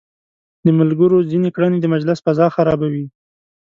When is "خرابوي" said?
2.55-3.05